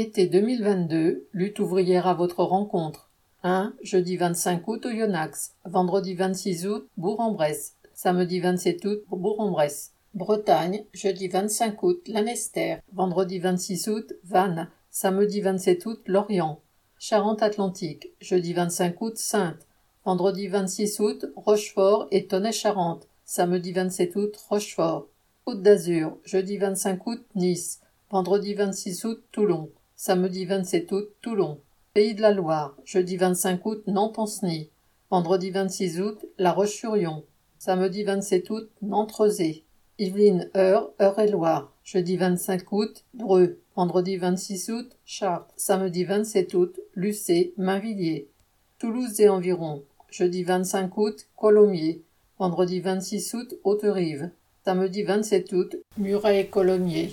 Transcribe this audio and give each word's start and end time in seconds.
Été 0.00 0.28
2022, 0.28 1.26
lutte 1.32 1.58
ouvrière 1.58 2.06
à 2.06 2.14
votre 2.14 2.44
rencontre. 2.44 3.10
1. 3.42 3.74
Jeudi 3.82 4.16
25 4.16 4.68
août 4.68 4.86
au 4.86 4.90
Yonax. 4.90 5.56
Vendredi 5.64 6.14
26 6.14 6.68
août, 6.68 6.88
Bourg-en-Bresse. 6.96 7.74
Samedi 7.94 8.38
27 8.38 8.84
août, 8.84 9.02
Bourg-en-Bresse. 9.10 9.94
Bretagne, 10.14 10.84
jeudi 10.92 11.26
25 11.26 11.82
août, 11.82 12.00
Lanester. 12.06 12.76
Vendredi 12.92 13.40
26 13.40 13.88
août, 13.88 14.12
Vannes. 14.22 14.70
Samedi 14.88 15.40
27 15.40 15.84
août, 15.86 16.00
Lorient. 16.06 16.60
Charente-Atlantique, 17.00 18.12
jeudi 18.20 18.52
25 18.52 19.02
août, 19.02 19.16
Sainte. 19.16 19.66
Vendredi 20.04 20.46
26 20.46 21.00
août, 21.00 21.26
Rochefort 21.34 22.06
et 22.12 22.28
Tonnet-Charente. 22.28 23.08
Samedi 23.24 23.72
27 23.72 24.14
août, 24.14 24.36
Rochefort. 24.48 25.08
Côte 25.44 25.60
d'Azur, 25.60 26.18
jeudi 26.24 26.56
25 26.56 27.04
août, 27.04 27.24
Nice. 27.34 27.80
Vendredi 28.12 28.54
26 28.54 29.04
août, 29.04 29.24
Toulon. 29.32 29.72
Samedi 30.00 30.44
27 30.44 30.92
août, 30.92 31.08
Toulon. 31.22 31.58
Pays 31.92 32.14
de 32.14 32.22
la 32.22 32.30
Loire, 32.30 32.76
jeudi 32.84 33.16
25 33.16 33.66
août, 33.66 33.82
Nantes-en-Sny. 33.88 34.70
Vendredi 35.10 35.50
26 35.50 36.00
août, 36.00 36.24
La 36.38 36.52
Roche-sur-Yon. 36.52 37.24
Samedi 37.58 38.04
27 38.04 38.48
août, 38.50 38.70
Nantes-Rezé. 38.80 39.64
Yvelines, 39.98 40.50
Eure, 40.56 40.92
Eure-et-Loire. 41.00 41.72
Jeudi 41.82 42.16
25 42.16 42.70
août, 42.70 43.04
Dreux. 43.12 43.58
Vendredi 43.74 44.16
26 44.18 44.70
août, 44.70 44.88
Chartres. 45.04 45.52
Samedi 45.56 46.04
27 46.04 46.54
août, 46.54 46.78
Lucé, 46.94 47.52
Mainvilliers. 47.56 48.28
Toulouse 48.78 49.20
et 49.20 49.28
environ. 49.28 49.82
Jeudi 50.10 50.44
25 50.44 50.96
août, 50.96 51.26
Colomiers. 51.36 52.02
Vendredi 52.38 52.78
26 52.78 53.34
août, 53.34 53.54
Haute-Rive. 53.64 54.30
Samedi 54.64 55.02
27 55.02 55.52
août, 55.54 55.76
Muret 55.96 56.42
et 56.42 56.46
Colomiers. 56.46 57.10